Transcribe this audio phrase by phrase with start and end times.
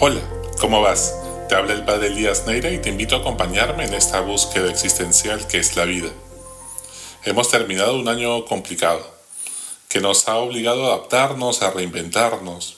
[0.00, 0.20] Hola,
[0.60, 1.12] ¿cómo vas?
[1.48, 5.48] Te habla el Padre Elías Neira y te invito a acompañarme en esta búsqueda existencial
[5.48, 6.08] que es la vida.
[7.24, 9.04] Hemos terminado un año complicado,
[9.88, 12.76] que nos ha obligado a adaptarnos, a reinventarnos.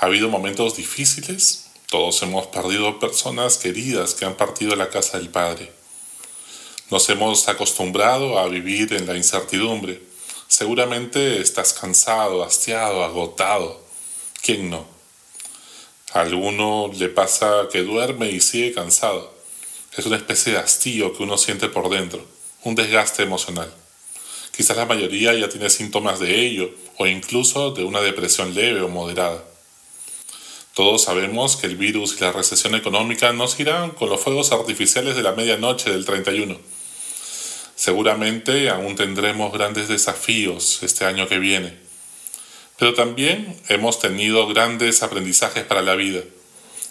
[0.00, 5.18] Ha habido momentos difíciles, todos hemos perdido personas queridas que han partido a la casa
[5.18, 5.72] del Padre.
[6.90, 10.02] Nos hemos acostumbrado a vivir en la incertidumbre.
[10.48, 13.80] Seguramente estás cansado, hastiado, agotado.
[14.42, 14.99] ¿Quién no?
[16.12, 19.32] A alguno le pasa que duerme y sigue cansado.
[19.96, 22.24] Es una especie de hastío que uno siente por dentro,
[22.64, 23.72] un desgaste emocional.
[24.56, 28.88] Quizás la mayoría ya tiene síntomas de ello o incluso de una depresión leve o
[28.88, 29.44] moderada.
[30.74, 35.14] Todos sabemos que el virus y la recesión económica nos irán con los fuegos artificiales
[35.14, 36.58] de la medianoche del 31.
[37.76, 41.89] Seguramente aún tendremos grandes desafíos este año que viene
[42.80, 46.22] pero también hemos tenido grandes aprendizajes para la vida.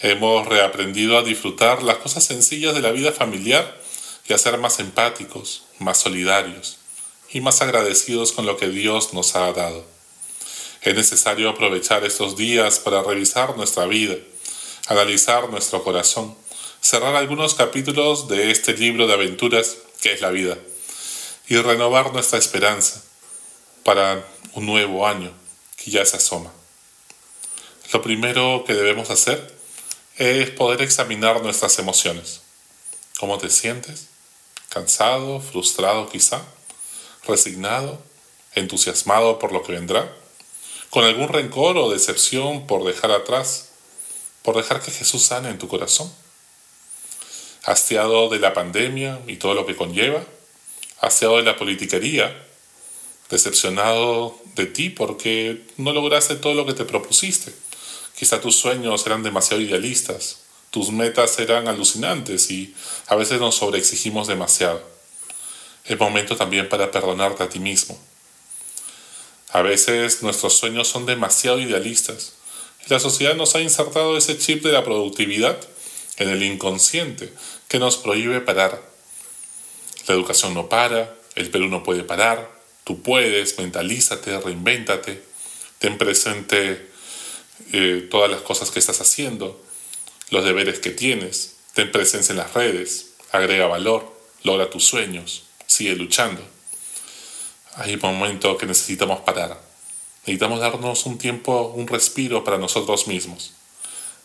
[0.00, 3.78] Hemos reaprendido a disfrutar las cosas sencillas de la vida familiar
[4.26, 6.78] y a ser más empáticos, más solidarios
[7.30, 9.84] y más agradecidos con lo que Dios nos ha dado.
[10.80, 14.14] Es necesario aprovechar estos días para revisar nuestra vida,
[14.86, 16.34] analizar nuestro corazón,
[16.80, 20.56] cerrar algunos capítulos de este libro de aventuras que es la vida
[21.46, 23.02] y renovar nuestra esperanza
[23.82, 25.43] para un nuevo año
[25.90, 26.52] ya se asoma.
[27.92, 29.54] Lo primero que debemos hacer
[30.16, 32.40] es poder examinar nuestras emociones.
[33.18, 34.08] ¿Cómo te sientes?
[34.68, 35.40] ¿Cansado?
[35.40, 36.42] ¿Frustrado quizá?
[37.26, 38.02] ¿Resignado?
[38.54, 40.12] ¿Entusiasmado por lo que vendrá?
[40.90, 43.70] ¿Con algún rencor o decepción por dejar atrás?
[44.42, 46.12] ¿Por dejar que Jesús sane en tu corazón?
[47.64, 50.24] ¿Hastiado de la pandemia y todo lo que conlleva?
[51.00, 52.44] ¿Hastiado de la politiquería
[53.30, 57.52] decepcionado de ti porque no lograste todo lo que te propusiste.
[58.18, 60.40] Quizá tus sueños eran demasiado idealistas,
[60.70, 62.74] tus metas eran alucinantes y
[63.06, 64.82] a veces nos sobreexigimos demasiado.
[65.84, 67.98] Es momento también para perdonarte a ti mismo.
[69.50, 72.34] A veces nuestros sueños son demasiado idealistas
[72.88, 75.58] la sociedad nos ha insertado ese chip de la productividad
[76.18, 77.32] en el inconsciente
[77.66, 78.82] que nos prohíbe parar.
[80.06, 82.53] La educación no para, el Perú no puede parar,
[82.84, 85.22] Tú puedes, mentalízate, reinvéntate,
[85.78, 86.90] ten presente
[87.72, 89.60] eh, todas las cosas que estás haciendo,
[90.30, 95.96] los deberes que tienes, ten presencia en las redes, agrega valor, logra tus sueños, sigue
[95.96, 96.42] luchando.
[97.76, 99.60] Hay un momento que necesitamos parar.
[100.26, 103.54] Necesitamos darnos un tiempo, un respiro para nosotros mismos.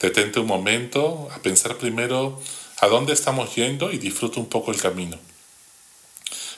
[0.00, 2.40] Detente un momento a pensar primero
[2.80, 5.18] a dónde estamos yendo y disfruta un poco el camino.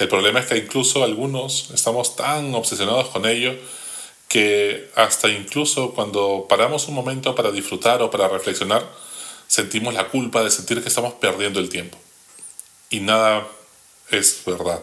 [0.00, 3.54] El problema es que incluso algunos estamos tan obsesionados con ello
[4.28, 8.82] que hasta incluso cuando paramos un momento para disfrutar o para reflexionar,
[9.46, 11.98] sentimos la culpa de sentir que estamos perdiendo el tiempo.
[12.88, 13.46] Y nada
[14.10, 14.80] es verdad.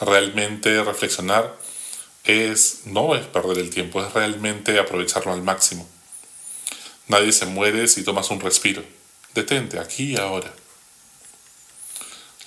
[0.00, 1.58] Realmente reflexionar
[2.24, 5.86] es no es perder el tiempo, es realmente aprovecharlo al máximo.
[7.08, 8.82] Nadie se muere si tomas un respiro.
[9.34, 10.50] Detente aquí y ahora.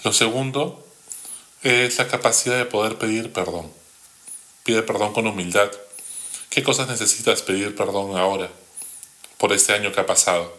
[0.04, 0.84] Lo segundo
[1.64, 3.72] es la capacidad de poder pedir perdón.
[4.66, 5.72] Pide perdón con humildad.
[6.50, 8.50] ¿Qué cosas necesitas pedir perdón ahora
[9.38, 10.54] por este año que ha pasado?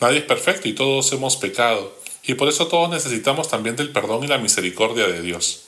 [0.00, 4.24] Nadie es perfecto y todos hemos pecado, y por eso todos necesitamos también del perdón
[4.24, 5.62] y la misericordia de Dios.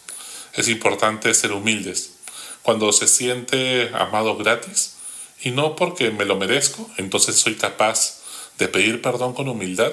[0.52, 2.16] Es importante ser humildes.
[2.62, 4.96] Cuando se siente amado gratis,
[5.40, 8.20] y no porque me lo merezco, entonces soy capaz
[8.58, 9.92] de pedir perdón con humildad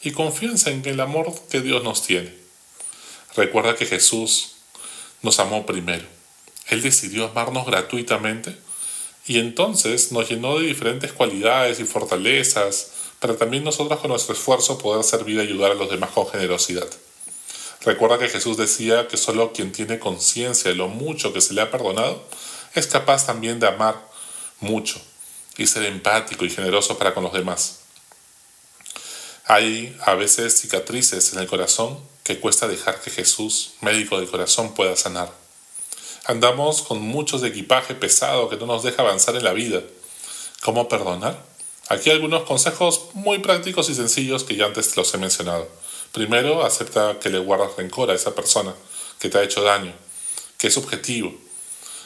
[0.00, 2.45] y confianza en el amor que Dios nos tiene.
[3.36, 4.52] Recuerda que Jesús
[5.22, 6.04] nos amó primero.
[6.68, 8.56] Él decidió amarnos gratuitamente
[9.26, 14.78] y entonces nos llenó de diferentes cualidades y fortalezas para también nosotros con nuestro esfuerzo
[14.78, 16.88] poder servir y ayudar a los demás con generosidad.
[17.82, 21.60] Recuerda que Jesús decía que solo quien tiene conciencia de lo mucho que se le
[21.60, 22.26] ha perdonado
[22.74, 24.00] es capaz también de amar
[24.60, 25.00] mucho
[25.56, 27.80] y ser empático y generoso para con los demás.
[29.44, 34.74] Hay a veces cicatrices en el corazón que cuesta dejar que Jesús, médico del corazón,
[34.74, 35.32] pueda sanar.
[36.24, 39.80] Andamos con muchos de equipaje pesado que no nos deja avanzar en la vida.
[40.60, 41.40] ¿Cómo perdonar?
[41.88, 45.68] Aquí algunos consejos muy prácticos y sencillos que ya antes los he mencionado.
[46.10, 48.74] Primero, acepta que le guardas rencor a esa persona
[49.20, 49.94] que te ha hecho daño,
[50.58, 51.32] que es subjetivo,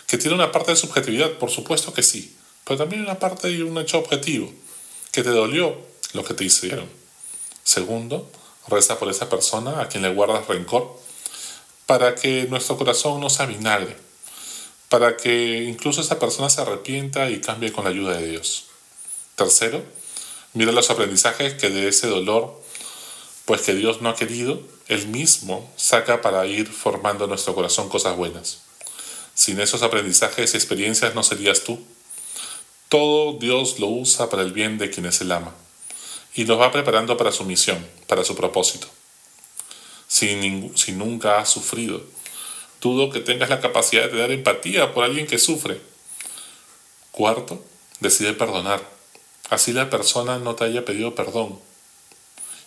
[0.07, 3.63] que tiene una parte de subjetividad, por supuesto que sí, pero también una parte y
[3.63, 4.53] un hecho objetivo,
[5.13, 5.79] que te dolió
[6.13, 6.91] lo que te hicieron.
[7.65, 8.31] Segundo,
[8.71, 10.97] Reza por esa persona a quien le guardas rencor,
[11.87, 13.97] para que nuestro corazón no se vinagre,
[14.89, 18.67] para que incluso esa persona se arrepienta y cambie con la ayuda de Dios.
[19.35, 19.83] Tercero,
[20.53, 22.61] Mira los aprendizajes que de ese dolor,
[23.45, 28.17] pues que Dios no ha querido, Él mismo saca para ir formando nuestro corazón cosas
[28.17, 28.63] buenas.
[29.35, 31.81] Sin esos aprendizajes y experiencias no serías tú.
[32.89, 35.55] Todo Dios lo usa para el bien de quienes Él ama
[36.35, 38.89] y los va preparando para su misión, para su propósito.
[40.07, 42.03] Si, si nunca has sufrido,
[42.81, 45.81] dudo que tengas la capacidad de dar empatía por alguien que sufre.
[47.11, 47.65] Cuarto,
[48.01, 48.83] decide perdonar.
[49.51, 51.59] Así la persona no te haya pedido perdón.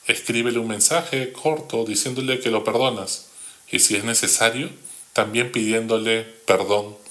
[0.08, 3.28] Escríbele un mensaje corto diciéndole que lo perdonas
[3.72, 4.70] y si es necesario,
[5.14, 7.04] también pidiéndole perdón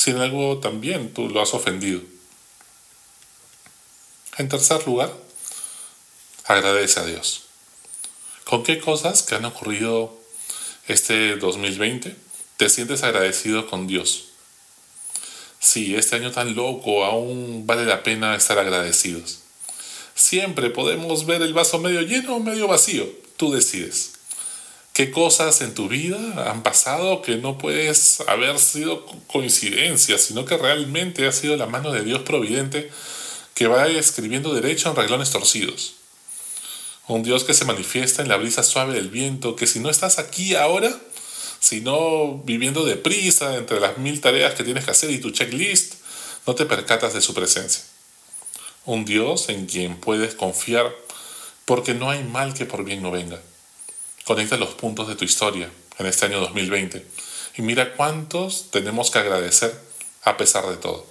[0.00, 2.00] si en algo también tú lo has ofendido.
[4.38, 5.12] En tercer lugar,
[6.50, 7.42] agradece a Dios.
[8.44, 10.18] ¿Con qué cosas que han ocurrido
[10.88, 12.16] este 2020
[12.56, 14.24] te sientes agradecido con Dios?
[15.60, 19.40] Sí, este año tan loco aún vale la pena estar agradecidos.
[20.14, 23.08] Siempre podemos ver el vaso medio lleno o medio vacío.
[23.36, 24.12] Tú decides.
[24.92, 30.58] ¿Qué cosas en tu vida han pasado que no puedes haber sido coincidencia, sino que
[30.58, 32.90] realmente ha sido la mano de Dios providente
[33.54, 35.99] que va escribiendo derecho en reglones torcidos?
[37.10, 40.20] Un Dios que se manifiesta en la brisa suave del viento, que si no estás
[40.20, 40.96] aquí ahora,
[41.58, 45.94] sino viviendo deprisa entre las mil tareas que tienes que hacer y tu checklist,
[46.46, 47.82] no te percatas de su presencia.
[48.84, 50.94] Un Dios en quien puedes confiar
[51.64, 53.40] porque no hay mal que por bien no venga.
[54.24, 55.68] Conecta los puntos de tu historia
[55.98, 57.04] en este año 2020
[57.56, 59.76] y mira cuántos tenemos que agradecer
[60.22, 61.04] a pesar de todo.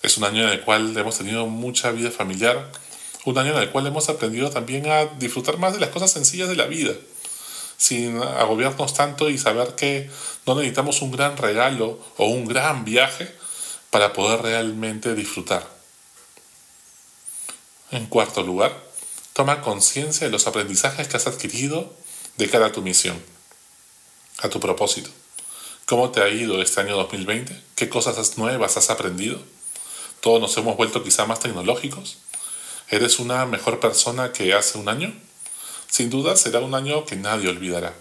[0.00, 2.72] Es un año en el cual hemos tenido mucha vida familiar,
[3.24, 6.48] un año en el cual hemos aprendido también a disfrutar más de las cosas sencillas
[6.48, 6.94] de la vida,
[7.76, 10.10] sin agobiarnos tanto y saber que
[10.46, 13.32] no necesitamos un gran regalo o un gran viaje
[13.90, 15.68] para poder realmente disfrutar.
[17.90, 18.76] En cuarto lugar,
[19.32, 21.94] toma conciencia de los aprendizajes que has adquirido
[22.36, 23.22] de cara a tu misión,
[24.40, 25.10] a tu propósito.
[25.86, 27.58] ¿Cómo te ha ido este año 2020?
[27.74, 29.40] ¿Qué cosas nuevas has aprendido?
[30.20, 32.18] ¿Todos nos hemos vuelto quizá más tecnológicos?
[32.90, 35.12] ¿Eres una mejor persona que hace un año?
[35.90, 37.94] Sin duda será un año que nadie olvidará.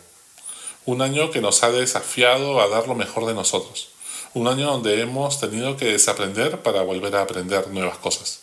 [0.86, 3.90] Un año que nos ha desafiado a dar lo mejor de nosotros.
[4.34, 8.40] Un año donde hemos tenido que desaprender para volver a aprender nuevas cosas.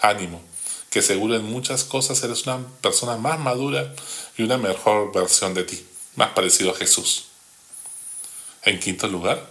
[0.00, 0.40] Ánimo,
[0.88, 3.94] que seguro en muchas cosas eres una persona más madura
[4.38, 5.86] y una mejor versión de ti,
[6.16, 7.26] más parecido a Jesús.
[8.62, 9.46] En quinto lugar,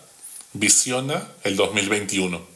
[0.53, 2.50] visiona el 2021.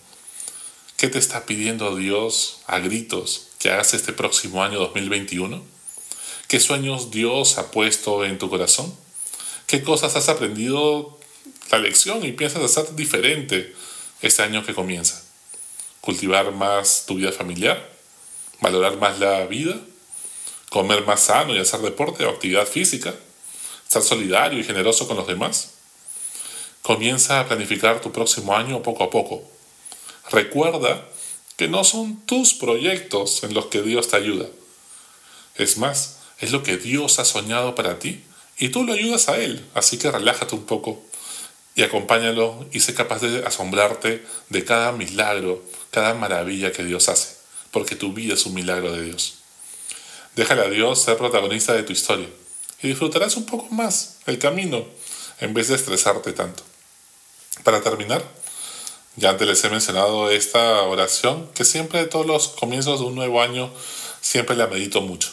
[0.97, 5.61] ¿Qué te está pidiendo Dios a gritos que hagas este próximo año 2021?
[6.47, 8.95] ¿Qué sueños Dios ha puesto en tu corazón?
[9.67, 11.19] ¿Qué cosas has aprendido
[11.69, 13.75] la lección y piensas hacer diferente
[14.21, 15.21] este año que comienza?
[15.99, 17.91] ¿Cultivar más tu vida familiar?
[18.61, 19.75] ¿Valorar más la vida?
[20.69, 23.13] ¿Comer más sano y hacer deporte o actividad física?
[23.89, 25.71] ¿Ser solidario y generoso con los demás?
[26.83, 29.54] Comienza a planificar tu próximo año poco a poco
[30.31, 31.07] Recuerda
[31.57, 34.47] que no son tus proyectos en los que Dios te ayuda.
[35.55, 38.23] Es más, es lo que Dios ha soñado para ti
[38.57, 39.65] y tú lo ayudas a Él.
[39.73, 41.01] Así que relájate un poco
[41.75, 47.35] y acompáñalo y sé capaz de asombrarte de cada milagro, cada maravilla que Dios hace,
[47.71, 49.35] porque tu vida es un milagro de Dios.
[50.35, 52.27] Déjale a Dios ser protagonista de tu historia
[52.81, 54.85] y disfrutarás un poco más el camino
[55.39, 56.63] en vez de estresarte tanto.
[57.63, 58.23] Para terminar,
[59.17, 63.15] ya antes les he mencionado esta oración que siempre de todos los comienzos de un
[63.15, 63.71] nuevo año
[64.19, 65.29] siempre la medito mucho.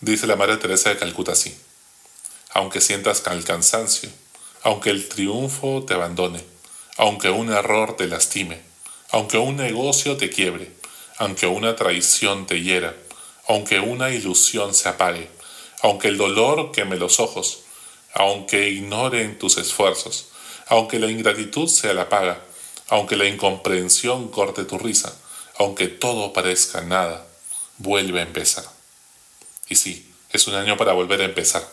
[0.00, 1.54] Dice la Madre Teresa de Calcuta así,
[2.50, 4.08] aunque sientas el cansancio,
[4.62, 6.42] aunque el triunfo te abandone,
[6.96, 8.62] aunque un error te lastime,
[9.10, 10.72] aunque un negocio te quiebre,
[11.18, 12.94] aunque una traición te hiera,
[13.48, 15.28] aunque una ilusión se apague,
[15.82, 17.64] aunque el dolor queme los ojos,
[18.14, 20.28] aunque ignoren tus esfuerzos,
[20.68, 22.45] aunque la ingratitud sea la paga,
[22.88, 25.14] aunque la incomprensión corte tu risa,
[25.58, 27.26] aunque todo parezca nada,
[27.78, 28.64] vuelve a empezar.
[29.68, 31.66] Y sí, es un año para volver a empezar.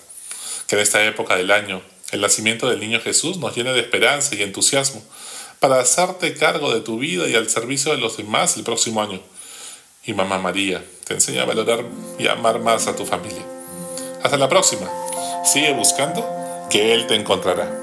[0.68, 4.36] Que en esta época del año, el nacimiento del niño Jesús nos llene de esperanza
[4.36, 5.04] y entusiasmo
[5.60, 9.22] para hacerte cargo de tu vida y al servicio de los demás el próximo año.
[10.06, 11.86] Y Mamá María te enseña a valorar
[12.20, 13.46] y amar más a tu familia.
[14.22, 14.90] Hasta la próxima.
[15.46, 16.26] Sigue buscando
[16.70, 17.83] que Él te encontrará.